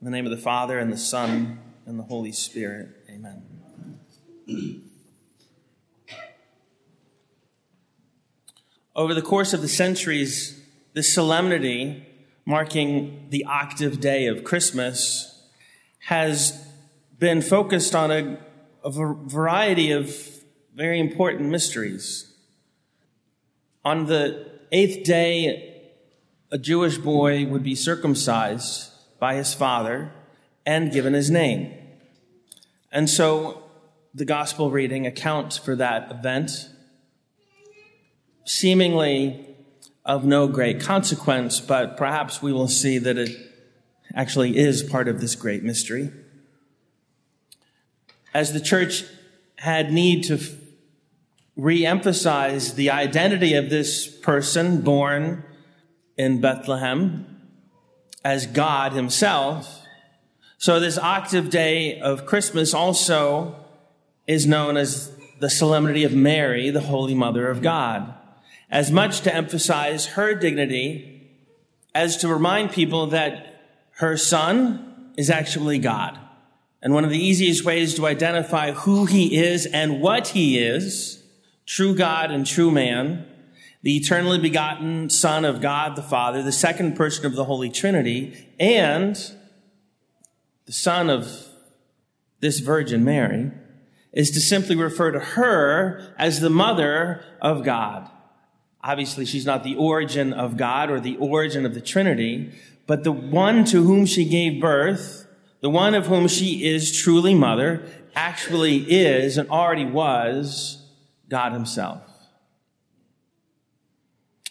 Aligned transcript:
In 0.00 0.06
the 0.06 0.12
name 0.12 0.24
of 0.24 0.30
the 0.30 0.38
Father, 0.38 0.78
and 0.78 0.90
the 0.90 0.96
Son, 0.96 1.58
and 1.84 1.98
the 1.98 2.04
Holy 2.04 2.32
Spirit. 2.32 2.88
Amen. 3.10 3.42
Over 8.96 9.12
the 9.12 9.20
course 9.20 9.52
of 9.52 9.60
the 9.60 9.68
centuries, 9.68 10.58
this 10.94 11.12
solemnity 11.12 12.06
marking 12.46 13.26
the 13.28 13.44
octave 13.44 14.00
day 14.00 14.26
of 14.26 14.42
Christmas 14.42 15.46
has 16.06 16.66
been 17.18 17.42
focused 17.42 17.94
on 17.94 18.10
a, 18.10 18.38
a 18.82 18.90
variety 18.90 19.92
of 19.92 20.16
very 20.74 20.98
important 20.98 21.50
mysteries. 21.50 22.32
On 23.84 24.06
the 24.06 24.50
eighth 24.72 25.04
day, 25.04 25.90
a 26.50 26.56
Jewish 26.56 26.96
boy 26.96 27.44
would 27.44 27.62
be 27.62 27.74
circumcised 27.74 28.89
by 29.20 29.34
his 29.34 29.54
father 29.54 30.10
and 30.66 30.90
given 30.90 31.12
his 31.12 31.30
name. 31.30 31.72
And 32.90 33.08
so 33.08 33.62
the 34.12 34.24
gospel 34.24 34.70
reading 34.70 35.06
accounts 35.06 35.56
for 35.56 35.76
that 35.76 36.10
event, 36.10 36.68
seemingly 38.44 39.46
of 40.04 40.24
no 40.24 40.48
great 40.48 40.80
consequence, 40.80 41.60
but 41.60 41.96
perhaps 41.96 42.42
we 42.42 42.52
will 42.52 42.66
see 42.66 42.98
that 42.98 43.16
it 43.16 43.30
actually 44.14 44.56
is 44.56 44.82
part 44.82 45.06
of 45.06 45.20
this 45.20 45.36
great 45.36 45.62
mystery. 45.62 46.10
As 48.34 48.52
the 48.52 48.60
church 48.60 49.04
had 49.58 49.92
need 49.92 50.24
to 50.24 50.40
re-emphasize 51.56 52.74
the 52.74 52.90
identity 52.90 53.54
of 53.54 53.70
this 53.70 54.08
person 54.08 54.80
born 54.80 55.44
in 56.16 56.40
Bethlehem 56.40 57.29
as 58.24 58.46
God 58.46 58.92
himself, 58.92 59.80
so 60.58 60.78
this 60.78 60.98
octave 60.98 61.48
day 61.48 61.98
of 62.00 62.26
Christmas 62.26 62.74
also 62.74 63.56
is 64.26 64.46
known 64.46 64.76
as 64.76 65.10
the 65.38 65.48
solemnity 65.48 66.04
of 66.04 66.12
Mary, 66.12 66.68
the 66.68 66.82
Holy 66.82 67.14
Mother 67.14 67.48
of 67.48 67.62
God, 67.62 68.12
as 68.70 68.90
much 68.90 69.22
to 69.22 69.34
emphasize 69.34 70.06
her 70.08 70.34
dignity 70.34 71.30
as 71.94 72.18
to 72.18 72.28
remind 72.28 72.72
people 72.72 73.06
that 73.06 73.62
her 73.92 74.16
son 74.16 75.12
is 75.16 75.30
actually 75.30 75.78
God. 75.78 76.18
And 76.82 76.94
one 76.94 77.04
of 77.04 77.10
the 77.10 77.18
easiest 77.18 77.64
ways 77.64 77.94
to 77.94 78.06
identify 78.06 78.72
who 78.72 79.06
he 79.06 79.36
is 79.36 79.66
and 79.66 80.00
what 80.00 80.28
he 80.28 80.58
is, 80.58 81.22
true 81.66 81.94
God 81.94 82.30
and 82.30 82.46
true 82.46 82.70
man, 82.70 83.26
the 83.82 83.96
eternally 83.96 84.38
begotten 84.38 85.08
Son 85.08 85.44
of 85.44 85.60
God 85.60 85.96
the 85.96 86.02
Father, 86.02 86.42
the 86.42 86.52
second 86.52 86.96
person 86.96 87.24
of 87.26 87.34
the 87.34 87.44
Holy 87.44 87.70
Trinity, 87.70 88.48
and 88.58 89.16
the 90.66 90.72
Son 90.72 91.08
of 91.08 91.48
this 92.40 92.60
Virgin 92.60 93.04
Mary, 93.04 93.50
is 94.12 94.30
to 94.32 94.40
simply 94.40 94.76
refer 94.76 95.10
to 95.12 95.20
her 95.20 96.14
as 96.18 96.40
the 96.40 96.50
mother 96.50 97.24
of 97.40 97.64
God. 97.64 98.10
Obviously, 98.82 99.24
she's 99.24 99.46
not 99.46 99.62
the 99.62 99.76
origin 99.76 100.32
of 100.32 100.56
God 100.56 100.90
or 100.90 101.00
the 101.00 101.16
origin 101.16 101.64
of 101.64 101.74
the 101.74 101.80
Trinity, 101.80 102.52
but 102.86 103.04
the 103.04 103.12
one 103.12 103.64
to 103.66 103.82
whom 103.82 104.04
she 104.04 104.24
gave 104.24 104.60
birth, 104.60 105.26
the 105.60 105.70
one 105.70 105.94
of 105.94 106.06
whom 106.06 106.28
she 106.28 106.66
is 106.66 106.96
truly 106.96 107.34
mother, 107.34 107.82
actually 108.14 108.78
is 108.90 109.38
and 109.38 109.48
already 109.50 109.84
was 109.84 110.84
God 111.28 111.52
himself. 111.52 112.09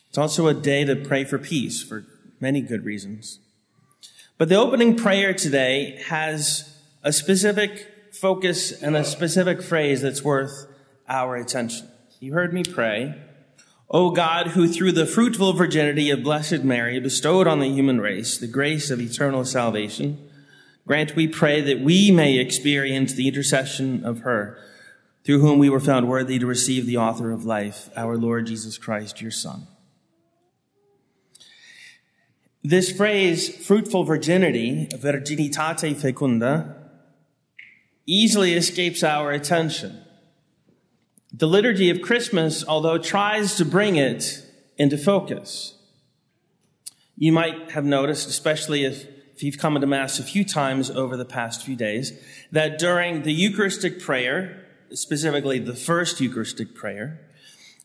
It's 0.10 0.18
also 0.18 0.48
a 0.48 0.54
day 0.54 0.86
to 0.86 0.96
pray 0.96 1.24
for 1.24 1.38
peace 1.38 1.84
for 1.84 2.06
many 2.40 2.62
good 2.62 2.84
reasons. 2.84 3.40
But 4.40 4.50
the 4.50 4.56
opening 4.56 4.96
prayer 4.96 5.34
today 5.34 6.02
has 6.08 6.78
a 7.04 7.14
specific 7.14 7.88
focus 8.12 8.72
and 8.72 8.96
a 8.96 9.04
specific 9.04 9.62
phrase 9.62 10.02
that's 10.02 10.24
worth 10.24 10.68
our 11.08 11.36
attention. 11.36 11.90
You 12.20 12.34
heard 12.34 12.54
me 12.54 12.64
pray. 12.64 13.16
O 13.92 14.12
God, 14.12 14.48
who 14.48 14.68
through 14.68 14.94
the 14.94 15.06
fruitful 15.06 15.54
virginity 15.54 16.10
of 16.10 16.24
Blessed 16.24 16.64
Mary 16.64 17.00
bestowed 17.00 17.48
on 17.48 17.60
the 17.60 17.70
human 17.70 18.02
race 18.02 18.38
the 18.38 18.48
grace 18.48 18.90
of 18.90 19.00
eternal 19.00 19.46
salvation, 19.46 20.30
grant, 20.88 21.16
we 21.16 21.28
pray, 21.28 21.62
that 21.62 21.82
we 21.82 22.12
may 22.12 22.38
experience 22.38 23.14
the 23.14 23.28
intercession 23.28 24.04
of 24.04 24.20
her, 24.22 24.58
through 25.24 25.40
whom 25.40 25.60
we 25.60 25.70
were 25.70 25.80
found 25.80 26.08
worthy 26.08 26.40
to 26.40 26.46
receive 26.46 26.86
the 26.86 26.98
author 26.98 27.32
of 27.32 27.46
life, 27.46 27.90
our 27.96 28.18
Lord 28.18 28.48
Jesus 28.48 28.78
Christ, 28.78 29.22
your 29.22 29.32
Son. 29.32 29.68
This 32.64 32.92
phrase, 32.92 33.56
fruitful 33.66 34.04
virginity, 34.04 34.88
virginitate 34.92 35.96
fecunda, 35.96 36.76
easily 38.06 38.54
escapes 38.54 39.02
our 39.02 39.32
attention. 39.32 40.04
The 41.32 41.48
liturgy 41.48 41.90
of 41.90 42.02
Christmas, 42.02 42.66
although 42.68 42.98
tries 42.98 43.56
to 43.56 43.66
bring 43.66 43.96
it 43.96 44.44
into 44.78 44.98
focus. 44.98 45.76
You 47.16 47.32
might 47.32 47.72
have 47.72 47.86
noticed, 47.86 48.28
especially 48.28 48.84
if, 48.84 49.08
if 49.36 49.44
you've 49.44 49.58
come 49.58 49.76
into 49.76 49.88
Mass 49.88 50.20
a 50.20 50.24
few 50.24 50.44
times 50.44 50.90
over 50.90 51.16
the 51.16 51.26
past 51.26 51.64
few 51.64 51.78
days, 51.78 52.12
that 52.52 52.78
during 52.78 53.24
the 53.24 53.32
Eucharistic 53.34 54.02
prayer, 54.02 54.66
specifically 54.92 55.60
the 55.60 55.76
first 55.76 56.20
Eucharistic 56.20 56.76
prayer, 56.76 57.22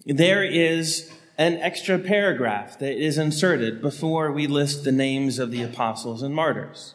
there 0.07 0.43
is 0.43 1.13
an 1.37 1.55
extra 1.57 1.99
paragraph 1.99 2.79
that 2.79 2.97
is 2.97 3.19
inserted 3.19 3.81
before 3.81 4.31
we 4.31 4.47
list 4.47 4.85
the 4.85 4.93
names 4.93 5.39
of 5.39 5.51
the 5.51 5.63
apostles 5.63 6.23
and 6.23 6.35
martyrs. 6.35 6.95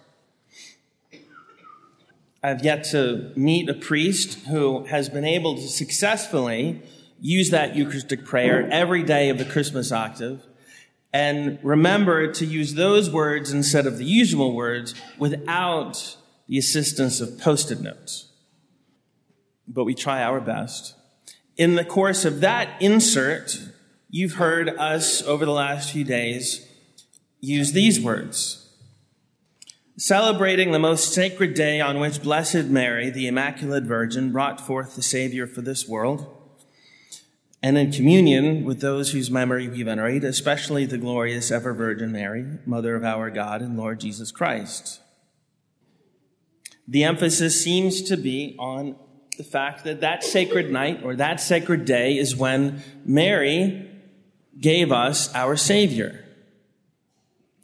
I've 2.42 2.64
yet 2.64 2.86
to 2.86 3.34
meet 3.36 3.70
a 3.70 3.74
priest 3.74 4.46
who 4.48 4.86
has 4.86 5.10
been 5.10 5.26
able 5.26 5.56
to 5.56 5.68
successfully 5.68 6.82
use 7.20 7.50
that 7.50 7.76
Eucharistic 7.76 8.24
prayer 8.24 8.66
every 8.72 9.04
day 9.04 9.30
of 9.30 9.38
the 9.38 9.46
Christmas 9.46 9.92
octave 9.92 10.42
and 11.12 11.60
remember 11.64 12.32
to 12.32 12.46
use 12.46 12.76
those 12.76 13.10
words 13.10 13.52
instead 13.52 13.86
of 13.86 13.98
the 13.98 14.06
usual 14.06 14.56
words 14.56 14.94
without 15.18 16.16
the 16.48 16.58
assistance 16.58 17.20
of 17.20 17.40
post-it 17.40 17.82
notes. 17.82 18.28
But 19.68 19.84
we 19.84 19.96
try 19.96 20.24
our 20.24 20.40
best. 20.40 20.96
In 21.58 21.76
the 21.76 21.84
course 21.84 22.26
of 22.26 22.40
that 22.42 22.82
insert, 22.82 23.60
You've 24.12 24.34
heard 24.34 24.70
us 24.70 25.22
over 25.22 25.46
the 25.46 25.52
last 25.52 25.92
few 25.92 26.03
days 26.03 26.68
use 27.42 27.74
these 27.74 28.02
words. 28.02 28.74
Celebrating 29.97 30.72
the 30.72 30.80
most 30.80 31.14
sacred 31.14 31.53
day 31.53 31.80
on 31.80 32.00
which 32.00 32.24
Blessed 32.24 32.66
Mary, 32.66 33.12
the 33.12 33.28
Immaculate 33.28 33.84
Virgin, 33.84 34.31
brought 34.31 34.59
forth 34.59 34.96
the 34.96 35.03
Savior 35.03 35.46
for 35.46 35.62
this 35.62 35.88
world, 35.88 36.25
and 37.62 37.78
in 37.78 37.92
communion 37.92 38.66
with 38.66 38.81
those 38.81 39.12
whose 39.12 39.30
memory 39.30 39.68
we 39.68 39.84
venerate, 39.84 40.24
especially 40.24 40.86
the 40.86 40.98
glorious 40.98 41.52
ever 41.52 41.75
Virgin 41.75 42.12
Mary, 42.12 42.58
Mother 42.66 42.96
of 42.96 43.03
our 43.03 43.30
God 43.30 43.62
and 43.62 43.78
Lord 43.78 44.00
Jesus 44.00 44.31
Christ. 44.31 45.02
The 46.88 47.03
emphasis 47.03 47.64
seems 47.64 48.02
to 48.03 48.18
be 48.18 48.56
on 48.58 48.96
the 49.38 49.44
fact 49.44 49.84
that 49.84 50.02
that 50.02 50.24
sacred 50.24 50.72
night 50.72 51.02
or 51.03 51.16
that 51.16 51.40
sacred 51.40 51.86
day 51.86 52.18
is 52.18 52.36
when 52.36 52.81
Mary 53.06 53.89
gave 54.59 54.92
us 54.92 55.34
our 55.34 55.56
Savior. 55.56 56.25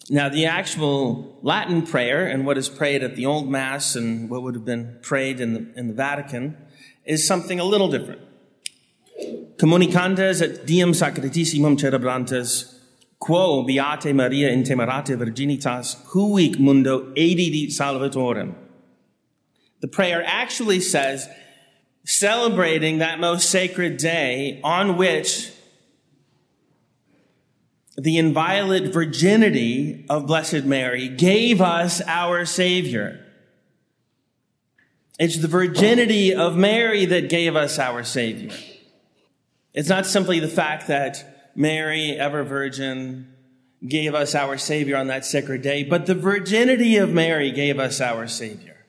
Now, 0.09 0.29
the 0.29 0.45
actual 0.45 1.39
Latin 1.41 1.81
prayer 1.81 2.27
and 2.27 2.45
what 2.45 2.57
is 2.57 2.69
prayed 2.69 3.01
at 3.01 3.15
the 3.15 3.25
Old 3.25 3.49
Mass 3.49 3.95
and 3.95 4.29
what 4.29 4.43
would 4.43 4.53
have 4.53 4.65
been 4.65 4.99
prayed 5.01 5.39
in 5.39 5.53
the, 5.53 5.73
in 5.75 5.87
the 5.87 5.93
Vatican 5.93 6.57
is 7.05 7.25
something 7.25 7.59
a 7.59 7.63
little 7.63 7.89
different. 7.89 8.21
Communicantes 9.57 10.41
et 10.41 10.65
diem 10.65 10.91
sacratissimum 10.91 11.77
celebrantes, 11.77 12.77
quo 13.19 13.63
beatae 13.65 14.13
Mariae 14.13 14.51
in 14.51 14.63
temerate 14.63 15.17
virginitas, 15.17 15.95
huic 16.07 16.59
mundo 16.59 17.11
edidit 17.13 17.69
salvatorem. 17.69 18.53
The 19.79 19.87
prayer 19.87 20.23
actually 20.25 20.81
says, 20.81 21.27
celebrating 22.03 22.99
that 22.99 23.19
most 23.19 23.49
sacred 23.49 23.97
day 23.97 24.59
on 24.63 24.97
which 24.97 25.51
the 27.97 28.17
inviolate 28.17 28.91
virginity 28.91 30.05
of 30.09 30.27
Blessed 30.27 30.65
Mary 30.65 31.07
gave 31.07 31.61
us 31.61 32.01
our 32.05 32.45
Savior. 32.45 33.25
It's 35.17 35.37
the 35.37 35.47
virginity 35.47 36.33
of 36.33 36.57
Mary 36.57 37.05
that 37.05 37.29
gave 37.29 37.55
us 37.55 37.79
our 37.79 38.03
Savior. 38.03 38.51
It's 39.73 39.87
not 39.87 40.05
simply 40.05 40.39
the 40.39 40.49
fact 40.49 40.87
that 40.87 41.51
Mary, 41.55 42.11
ever 42.11 42.43
virgin, 42.43 43.33
gave 43.87 44.13
us 44.13 44.35
our 44.35 44.57
Savior 44.57 44.97
on 44.97 45.07
that 45.07 45.23
sacred 45.23 45.61
day, 45.61 45.83
but 45.83 46.05
the 46.05 46.15
virginity 46.15 46.97
of 46.97 47.11
Mary 47.11 47.51
gave 47.51 47.79
us 47.79 48.01
our 48.01 48.27
Savior. 48.27 48.85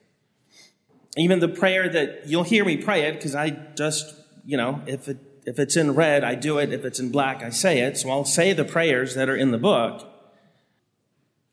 Even 1.16 1.38
the 1.38 1.48
prayer 1.48 1.88
that 1.88 2.26
you'll 2.26 2.42
hear 2.42 2.64
me 2.64 2.76
pray 2.76 3.02
it, 3.02 3.14
because 3.14 3.34
I 3.34 3.50
just, 3.50 4.14
you 4.44 4.56
know, 4.56 4.82
if 4.86 5.08
it 5.08 5.18
if 5.46 5.60
it's 5.60 5.76
in 5.76 5.92
red, 5.92 6.24
I 6.24 6.34
do 6.34 6.58
it. 6.58 6.72
If 6.72 6.84
it's 6.84 6.98
in 6.98 7.10
black, 7.10 7.42
I 7.42 7.50
say 7.50 7.78
it. 7.78 7.96
So 7.96 8.10
I'll 8.10 8.24
say 8.24 8.52
the 8.52 8.64
prayers 8.64 9.14
that 9.14 9.28
are 9.28 9.36
in 9.36 9.52
the 9.52 9.58
book. 9.58 10.12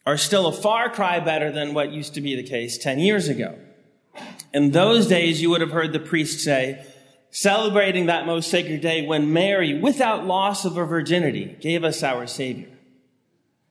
are 0.05 0.17
still 0.17 0.47
a 0.47 0.51
far 0.51 0.89
cry 0.89 1.19
better 1.19 1.49
than 1.51 1.73
what 1.73 1.93
used 1.93 2.15
to 2.15 2.21
be 2.21 2.35
the 2.35 2.43
case 2.43 2.77
10 2.77 2.99
years 2.99 3.29
ago. 3.29 3.57
In 4.53 4.71
those 4.71 5.07
days, 5.07 5.41
you 5.41 5.49
would 5.51 5.61
have 5.61 5.71
heard 5.71 5.93
the 5.93 5.99
priest 5.99 6.41
say, 6.41 6.85
celebrating 7.31 8.07
that 8.07 8.25
most 8.25 8.49
sacred 8.49 8.81
day 8.81 9.05
when 9.05 9.31
Mary, 9.31 9.79
without 9.79 10.25
loss 10.25 10.65
of 10.65 10.75
her 10.75 10.85
virginity, 10.85 11.55
gave 11.61 11.83
us 11.83 12.03
our 12.03 12.27
Savior. 12.27 12.67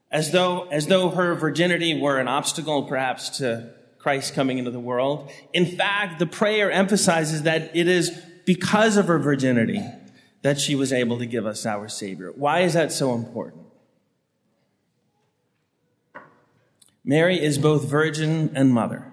As 0.09 0.31
though, 0.31 0.67
as 0.69 0.87
though 0.87 1.09
her 1.09 1.35
virginity 1.35 1.99
were 1.99 2.17
an 2.17 2.27
obstacle 2.27 2.83
perhaps 2.83 3.37
to 3.37 3.71
Christ 3.99 4.33
coming 4.33 4.57
into 4.57 4.71
the 4.71 4.79
world. 4.79 5.29
In 5.53 5.65
fact, 5.65 6.19
the 6.19 6.25
prayer 6.25 6.71
emphasizes 6.71 7.43
that 7.43 7.75
it 7.75 7.87
is 7.87 8.11
because 8.45 8.97
of 8.97 9.07
her 9.07 9.19
virginity 9.19 9.81
that 10.43 10.59
she 10.59 10.75
was 10.75 10.93
able 10.93 11.17
to 11.17 11.25
give 11.25 11.45
us 11.45 11.65
our 11.65 11.89
Savior. 11.89 12.31
Why 12.35 12.59
is 12.59 12.73
that 12.73 12.91
so 12.91 13.15
important? 13.15 13.63
Mary 17.03 17.41
is 17.41 17.57
both 17.57 17.89
virgin 17.89 18.51
and 18.55 18.73
mother. 18.73 19.11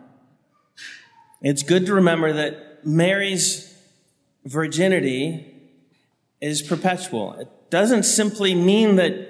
It's 1.40 1.62
good 1.62 1.86
to 1.86 1.94
remember 1.94 2.32
that 2.32 2.86
Mary's 2.86 3.74
virginity 4.44 5.54
is 6.40 6.62
perpetual. 6.62 7.34
It 7.34 7.48
doesn't 7.70 8.04
simply 8.04 8.54
mean 8.54 8.96
that 8.96 9.28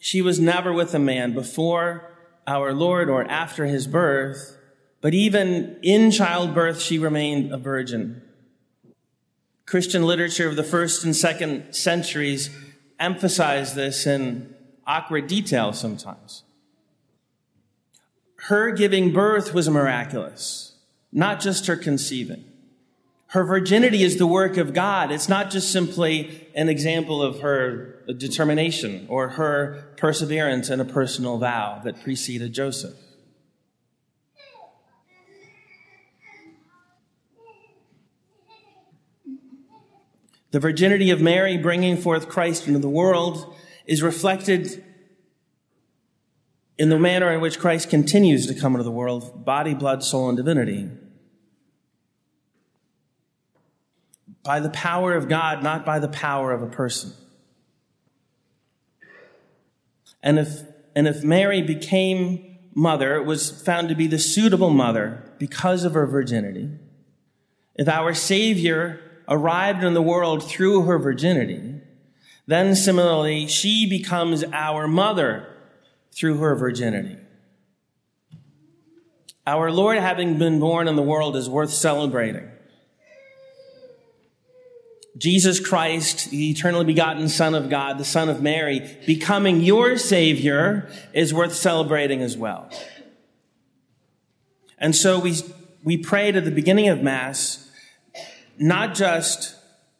she 0.00 0.22
was 0.22 0.38
never 0.38 0.72
with 0.72 0.94
a 0.94 0.98
man 0.98 1.32
before 1.32 2.10
our 2.46 2.72
Lord 2.72 3.08
or 3.08 3.24
after 3.24 3.66
his 3.66 3.86
birth, 3.86 4.56
but 5.00 5.14
even 5.14 5.78
in 5.82 6.10
childbirth, 6.10 6.80
she 6.80 6.98
remained 6.98 7.52
a 7.52 7.58
virgin. 7.58 8.22
Christian 9.66 10.04
literature 10.04 10.48
of 10.48 10.54
the 10.54 10.62
first 10.62 11.04
and 11.04 11.14
second 11.14 11.74
centuries 11.74 12.50
emphasize 13.00 13.74
this 13.74 14.06
in 14.06 14.54
awkward 14.86 15.26
detail 15.26 15.72
sometimes. 15.72 16.44
Her 18.44 18.70
giving 18.70 19.12
birth 19.12 19.52
was 19.52 19.68
miraculous, 19.68 20.76
not 21.12 21.40
just 21.40 21.66
her 21.66 21.76
conceiving. 21.76 22.44
Her 23.28 23.42
virginity 23.42 24.04
is 24.04 24.18
the 24.18 24.26
work 24.26 24.56
of 24.56 24.72
God. 24.72 25.10
It's 25.10 25.28
not 25.28 25.50
just 25.50 25.72
simply 25.72 26.46
an 26.54 26.68
example 26.68 27.20
of 27.20 27.40
her 27.40 28.04
determination 28.16 29.06
or 29.08 29.30
her 29.30 29.92
perseverance 29.96 30.70
in 30.70 30.78
a 30.78 30.84
personal 30.84 31.38
vow 31.38 31.80
that 31.82 32.04
preceded 32.04 32.52
Joseph. 32.52 32.94
The 40.50 40.60
virginity 40.60 41.10
of 41.10 41.20
Mary 41.20 41.58
bringing 41.58 41.96
forth 41.96 42.28
Christ 42.28 42.66
into 42.66 42.78
the 42.78 42.88
world 42.88 43.54
is 43.84 44.02
reflected 44.02 44.84
in 46.78 46.88
the 46.88 46.98
manner 46.98 47.32
in 47.32 47.40
which 47.40 47.58
Christ 47.58 47.90
continues 47.90 48.46
to 48.46 48.54
come 48.54 48.74
into 48.74 48.84
the 48.84 48.90
world, 48.90 49.44
body, 49.44 49.74
blood, 49.74 50.02
soul, 50.02 50.28
and 50.28 50.36
divinity. 50.36 50.90
by 54.46 54.60
the 54.60 54.70
power 54.70 55.14
of 55.14 55.28
God, 55.28 55.64
not 55.64 55.84
by 55.84 55.98
the 55.98 56.08
power 56.08 56.52
of 56.52 56.62
a 56.62 56.68
person. 56.68 57.12
And 60.22 60.38
if, 60.38 60.62
and 60.94 61.08
if 61.08 61.24
Mary 61.24 61.62
became 61.62 62.56
mother, 62.72 63.20
was 63.20 63.50
found 63.50 63.88
to 63.88 63.96
be 63.96 64.06
the 64.06 64.20
suitable 64.20 64.70
mother 64.70 65.32
because 65.38 65.82
of 65.82 65.94
her 65.94 66.06
virginity. 66.06 66.70
If 67.74 67.88
our 67.88 68.14
Savior 68.14 69.00
arrived 69.28 69.82
in 69.82 69.94
the 69.94 70.02
world 70.02 70.42
through 70.42 70.82
her 70.82 70.98
virginity, 70.98 71.80
then 72.46 72.74
similarly, 72.74 73.46
she 73.46 73.88
becomes 73.88 74.44
our 74.52 74.86
mother 74.86 75.48
through 76.12 76.38
her 76.38 76.54
virginity. 76.54 77.16
Our 79.46 79.70
Lord 79.70 79.98
having 79.98 80.38
been 80.38 80.58
born 80.58 80.88
in 80.88 80.96
the 80.96 81.02
world 81.02 81.36
is 81.36 81.48
worth 81.48 81.70
celebrating. 81.70 82.50
Jesus 85.16 85.60
Christ, 85.60 86.30
the 86.30 86.50
eternally 86.50 86.84
begotten 86.84 87.28
Son 87.28 87.54
of 87.54 87.70
God, 87.70 87.96
the 87.96 88.04
Son 88.04 88.28
of 88.28 88.42
Mary, 88.42 88.96
becoming 89.06 89.60
your 89.60 89.96
Savior 89.96 90.90
is 91.14 91.32
worth 91.32 91.54
celebrating 91.54 92.20
as 92.20 92.36
well. 92.36 92.68
And 94.78 94.94
so 94.94 95.18
we, 95.18 95.36
we 95.82 95.96
prayed 95.96 96.36
at 96.36 96.44
the 96.44 96.50
beginning 96.50 96.88
of 96.88 97.02
Mass, 97.02 97.65
not 98.58 98.94
just 98.94 99.54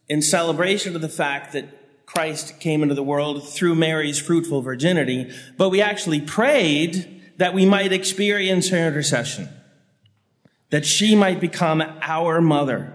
in 0.09 0.23
celebration 0.23 0.95
of 0.95 1.03
the 1.03 1.09
fact 1.09 1.53
that 1.53 2.07
Christ 2.07 2.61
came 2.61 2.83
into 2.83 2.95
the 2.95 3.03
world 3.03 3.47
through 3.49 3.75
Mary's 3.75 4.19
fruitful 4.19 4.63
virginity, 4.63 5.33
but 5.57 5.71
we 5.71 5.81
actually 5.83 6.21
prayed 6.21 7.23
that 7.37 7.53
we 7.53 7.67
might 7.67 7.93
experience 7.93 8.71
her 8.71 8.89
intercession, 8.89 9.49
that 10.71 10.87
she 10.87 11.15
might 11.15 11.41
become 11.41 11.83
our 12.01 12.41
mother. 12.41 12.93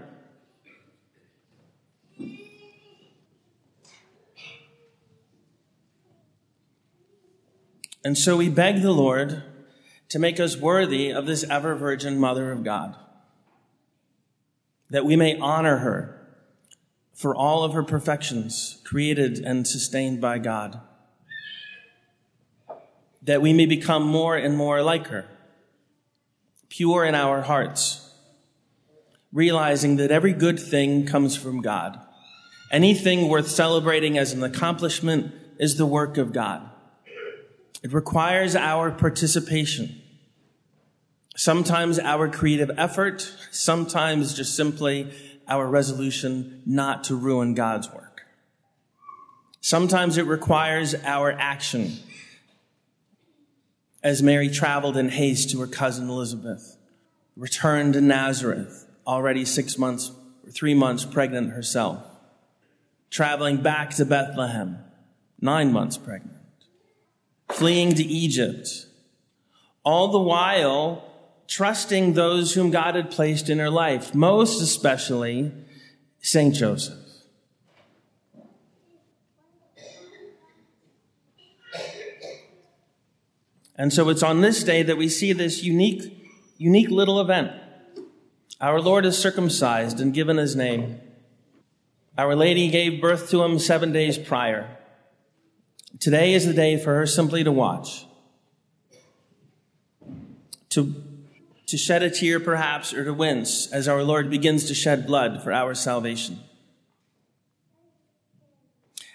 And 8.04 8.18
so 8.18 8.36
we 8.36 8.48
beg 8.48 8.82
the 8.82 8.92
Lord 8.92 9.44
to 10.08 10.18
make 10.18 10.40
us 10.40 10.56
worthy 10.56 11.10
of 11.10 11.26
this 11.26 11.44
ever 11.44 11.74
virgin 11.74 12.18
Mother 12.18 12.50
of 12.50 12.64
God, 12.64 12.96
that 14.92 15.06
we 15.06 15.16
may 15.16 15.38
honor 15.38 15.78
her 15.78 16.20
for 17.14 17.34
all 17.34 17.64
of 17.64 17.72
her 17.72 17.82
perfections 17.82 18.78
created 18.84 19.38
and 19.38 19.66
sustained 19.66 20.20
by 20.20 20.38
God, 20.38 20.80
that 23.22 23.40
we 23.40 23.54
may 23.54 23.64
become 23.64 24.02
more 24.02 24.36
and 24.36 24.54
more 24.54 24.82
like 24.82 25.06
her, 25.06 25.26
pure 26.68 27.06
in 27.06 27.14
our 27.14 27.40
hearts, 27.40 28.12
realizing 29.32 29.96
that 29.96 30.10
every 30.10 30.34
good 30.34 30.60
thing 30.60 31.06
comes 31.06 31.36
from 31.36 31.62
God. 31.62 31.98
Anything 32.70 33.30
worth 33.30 33.48
celebrating 33.48 34.18
as 34.18 34.34
an 34.34 34.42
accomplishment 34.42 35.32
is 35.58 35.78
the 35.78 35.86
work 35.86 36.18
of 36.18 36.34
God. 36.34 36.68
It 37.82 37.94
requires 37.94 38.54
our 38.54 38.90
participation. 38.90 40.01
Sometimes 41.34 41.98
our 41.98 42.28
creative 42.28 42.70
effort, 42.76 43.34
sometimes 43.50 44.34
just 44.34 44.54
simply 44.54 45.12
our 45.48 45.66
resolution 45.66 46.62
not 46.66 47.04
to 47.04 47.16
ruin 47.16 47.54
God's 47.54 47.90
work. 47.90 48.26
Sometimes 49.60 50.18
it 50.18 50.26
requires 50.26 50.94
our 51.04 51.32
action, 51.32 51.96
as 54.02 54.22
Mary 54.22 54.48
traveled 54.48 54.96
in 54.96 55.08
haste 55.08 55.50
to 55.50 55.60
her 55.60 55.66
cousin 55.66 56.08
Elizabeth, 56.08 56.76
returned 57.36 57.94
to 57.94 58.00
Nazareth, 58.00 58.86
already 59.06 59.44
six 59.44 59.78
months, 59.78 60.10
or 60.44 60.50
three 60.50 60.74
months 60.74 61.04
pregnant 61.04 61.50
herself, 61.50 62.04
traveling 63.10 63.58
back 63.58 63.90
to 63.90 64.04
Bethlehem, 64.04 64.78
nine 65.40 65.72
months 65.72 65.96
pregnant 65.96 66.42
fleeing 67.52 67.94
to 67.94 68.02
Egypt, 68.02 68.86
all 69.84 70.08
the 70.08 70.18
while 70.18 71.04
trusting 71.52 72.14
those 72.14 72.54
whom 72.54 72.70
God 72.70 72.94
had 72.94 73.10
placed 73.10 73.50
in 73.50 73.58
her 73.58 73.68
life, 73.68 74.14
most 74.14 74.62
especially 74.62 75.52
St. 76.22 76.54
Joseph. 76.54 76.98
And 83.76 83.92
so 83.92 84.08
it's 84.08 84.22
on 84.22 84.40
this 84.40 84.64
day 84.64 84.82
that 84.82 84.96
we 84.96 85.10
see 85.10 85.34
this 85.34 85.62
unique, 85.62 86.26
unique 86.56 86.88
little 86.88 87.20
event. 87.20 87.52
Our 88.58 88.80
Lord 88.80 89.04
is 89.04 89.18
circumcised 89.18 90.00
and 90.00 90.14
given 90.14 90.38
his 90.38 90.56
name. 90.56 91.00
Our 92.16 92.34
Lady 92.34 92.70
gave 92.70 93.02
birth 93.02 93.28
to 93.30 93.42
him 93.42 93.58
seven 93.58 93.92
days 93.92 94.16
prior. 94.16 94.78
Today 96.00 96.32
is 96.32 96.46
the 96.46 96.54
day 96.54 96.78
for 96.78 96.94
her 96.94 97.06
simply 97.06 97.44
to 97.44 97.52
watch, 97.52 98.06
to, 100.70 101.11
to 101.72 101.78
shed 101.78 102.04
a 102.04 102.10
tear 102.10 102.38
perhaps, 102.38 102.94
or 102.94 103.04
to 103.04 103.12
wince 103.12 103.66
as 103.72 103.88
our 103.88 104.04
Lord 104.04 104.30
begins 104.30 104.66
to 104.66 104.74
shed 104.74 105.06
blood 105.06 105.42
for 105.42 105.52
our 105.52 105.74
salvation. 105.74 106.38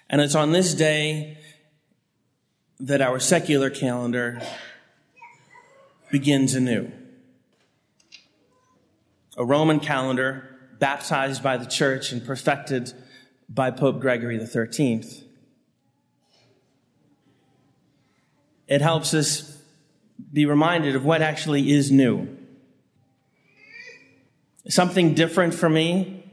And 0.09 0.19
it's 0.19 0.35
on 0.35 0.51
this 0.51 0.73
day 0.73 1.37
that 2.79 3.01
our 3.01 3.19
secular 3.19 3.69
calendar 3.69 4.41
begins 6.11 6.53
anew. 6.53 6.91
A 9.37 9.45
Roman 9.45 9.79
calendar 9.79 10.49
baptized 10.79 11.41
by 11.41 11.57
the 11.57 11.65
church 11.65 12.11
and 12.11 12.25
perfected 12.25 12.91
by 13.47 13.71
Pope 13.71 14.01
Gregory 14.01 14.37
13th. 14.37 15.23
it 18.67 18.81
helps 18.81 19.13
us 19.13 19.57
be 20.33 20.45
reminded 20.45 20.95
of 20.95 21.05
what 21.05 21.21
actually 21.21 21.71
is 21.71 21.91
new. 21.91 22.36
Something 24.69 25.13
different 25.13 25.53
for 25.53 25.69
me, 25.69 26.23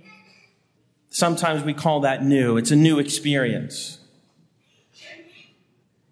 sometimes 1.08 1.62
we 1.62 1.72
call 1.72 2.00
that 2.00 2.24
new. 2.24 2.56
It's 2.56 2.70
a 2.70 2.76
new 2.76 2.98
experience. 2.98 3.98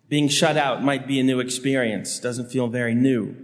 Being 0.09 0.29
shut 0.29 0.57
out 0.57 0.83
might 0.83 1.07
be 1.07 1.19
a 1.19 1.23
new 1.23 1.41
experience, 1.41 2.19
doesn't 2.19 2.50
feel 2.50 2.69
very 2.69 2.95
new. 2.95 3.35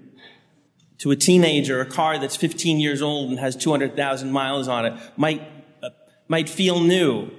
To 0.98 1.10
a 1.10 1.16
teenager, 1.16 1.80
a 1.80 1.86
car 1.86 2.18
that's 2.18 2.36
15 2.36 2.78
years 2.78 3.00
old 3.00 3.30
and 3.30 3.38
has 3.38 3.56
200,000 3.56 4.30
miles 4.30 4.68
on 4.68 4.84
it 4.84 5.00
might, 5.16 5.42
uh, 5.82 5.90
might 6.28 6.48
feel 6.48 6.80
new, 6.80 7.30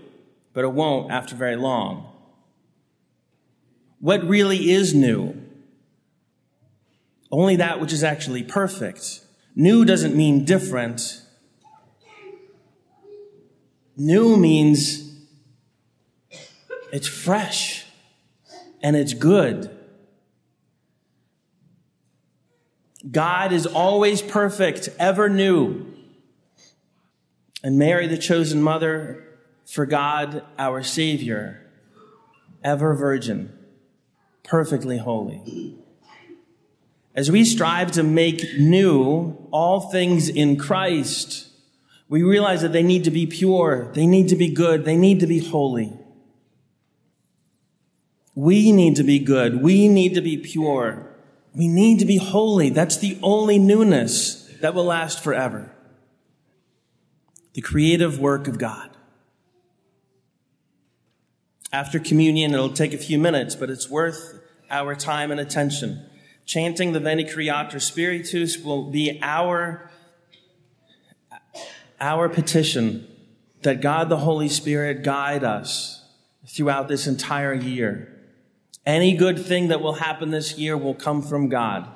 but 0.54 0.64
it 0.64 0.72
won't 0.72 1.12
after 1.12 1.36
very 1.36 1.56
long. 1.56 2.12
What 4.00 4.24
really 4.24 4.72
is 4.72 4.94
new? 4.94 5.36
Only 7.32 7.58
that 7.58 7.80
which 7.80 7.94
is 7.94 8.04
actually 8.04 8.44
perfect. 8.44 9.22
New 9.56 9.86
doesn't 9.86 10.16
mean 10.16 10.46
different. 10.46 11.22
New 14.00 14.38
means 14.38 15.14
it's 16.94 17.08
fresh 17.08 17.86
and 18.82 18.96
it's 18.96 19.14
good. 19.14 19.70
God 23.12 23.52
is 23.52 23.66
always 23.66 24.22
perfect, 24.22 24.88
ever 24.98 25.28
new. 25.28 25.86
And 27.62 27.78
Mary, 27.78 28.08
the 28.08 28.18
chosen 28.18 28.62
mother 28.62 29.22
for 29.66 29.86
God, 29.86 30.46
our 30.58 30.82
Savior, 30.82 31.70
ever 32.64 32.94
virgin, 32.94 33.52
perfectly 34.44 34.98
holy. 34.98 35.76
As 37.14 37.30
we 37.30 37.44
strive 37.44 37.92
to 37.94 38.04
make 38.04 38.58
new 38.58 39.36
all 39.52 39.82
things 39.92 40.30
in 40.30 40.56
Christ, 40.56 41.49
we 42.10 42.24
realize 42.24 42.64
that 42.64 42.74
they 42.74 42.84
need 42.84 43.04
to 43.04 43.12
be 43.12 43.28
pure, 43.28 43.92
they 43.94 44.08
need 44.08 44.28
to 44.30 44.36
be 44.36 44.50
good, 44.50 44.84
they 44.84 44.98
need 44.98 45.20
to 45.20 45.28
be 45.28 45.40
holy. 45.40 45.94
We 48.34 48.72
need 48.72 48.96
to 48.96 49.04
be 49.04 49.20
good, 49.20 49.62
we 49.62 49.88
need 49.88 50.16
to 50.16 50.22
be 50.22 50.38
pure, 50.38 51.16
we 51.54 51.68
need 51.68 52.00
to 52.00 52.06
be 52.06 52.18
holy. 52.18 52.70
That's 52.72 52.98
the 52.98 53.18
only 53.22 53.60
newness 53.60 54.50
that 54.60 54.74
will 54.74 54.86
last 54.86 55.24
forever. 55.24 55.72
The 57.54 57.62
creative 57.62 58.20
work 58.20 58.48
of 58.48 58.58
God. 58.58 58.90
After 61.72 62.00
communion, 62.00 62.54
it'll 62.54 62.74
take 62.74 62.94
a 62.94 62.98
few 62.98 63.20
minutes, 63.20 63.56
but 63.56 63.70
it's 63.70 63.90
worth 63.90 64.40
our 64.72 64.96
time 64.96 65.30
and 65.32 65.40
attention. 65.40 66.06
Chanting 66.46 66.94
the 66.94 67.00
Veni 67.00 67.26
Creator 67.26 67.80
Spiritus 67.80 68.58
will 68.58 68.90
be 68.90 69.20
our, 69.22 69.92
our 72.00 72.30
petition 72.30 73.08
that 73.62 73.82
God 73.82 74.10
the 74.10 74.18
Holy 74.18 74.50
Spirit 74.50 75.04
guide 75.04 75.44
us 75.44 76.06
throughout 76.48 76.88
this 76.88 77.08
entire 77.08 77.54
year. 77.54 78.16
Any 78.86 79.16
good 79.16 79.40
thing 79.40 79.68
that 79.68 79.82
will 79.82 79.94
happen 79.94 80.32
this 80.32 80.58
year 80.58 80.78
will 80.78 80.96
come 80.96 81.22
from 81.22 81.50
God 81.50 81.88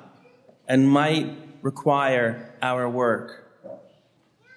and 0.68 0.88
might 0.88 1.36
require 1.62 2.54
our 2.62 2.88
work, 2.88 3.50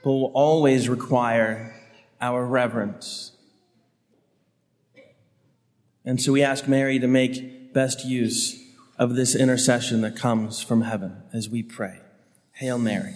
but 0.04 0.12
will 0.12 0.32
always 0.34 0.90
require 0.90 1.74
our 2.22 2.46
reverence. 2.46 3.32
And 6.06 6.22
so 6.22 6.32
we 6.32 6.44
ask 6.44 6.68
Mary 6.68 7.00
to 7.00 7.08
make 7.08 7.74
best 7.74 8.06
use 8.06 8.62
of 8.98 9.16
this 9.16 9.36
intercession 9.36 10.02
that 10.02 10.16
comes 10.16 10.62
from 10.62 10.82
heaven 10.82 11.24
as 11.34 11.50
we 11.50 11.64
pray. 11.64 12.00
Hail 12.54 12.80
Mary, 12.80 13.14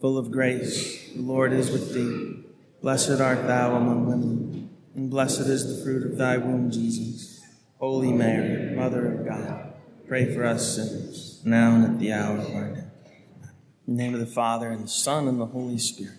full 0.00 0.18
of 0.18 0.30
grace, 0.30 1.12
the 1.12 1.22
Lord 1.22 1.52
is 1.52 1.70
with 1.70 1.94
thee. 1.94 2.44
Blessed 2.82 3.20
art 3.20 3.46
thou 3.46 3.76
among 3.76 4.06
women, 4.06 4.70
and 4.94 5.10
blessed 5.10 5.40
is 5.40 5.76
the 5.76 5.82
fruit 5.82 6.04
of 6.04 6.18
thy 6.18 6.36
womb, 6.36 6.70
Jesus. 6.70 7.40
Holy 7.78 8.12
Mary, 8.12 8.74
Mother 8.74 9.12
of 9.12 9.26
God, 9.26 9.74
pray 10.08 10.34
for 10.34 10.44
us 10.44 10.76
sinners, 10.76 11.42
now 11.44 11.74
and 11.74 11.84
at 11.84 11.98
the 11.98 12.12
hour 12.12 12.38
of 12.38 12.54
our 12.54 12.68
death. 12.70 12.84
In 13.86 13.96
the 13.96 14.02
name 14.02 14.14
of 14.14 14.20
the 14.20 14.26
Father, 14.26 14.70
and 14.70 14.84
the 14.84 14.88
Son, 14.88 15.28
and 15.28 15.40
the 15.40 15.46
Holy 15.46 15.78
Spirit. 15.78 16.18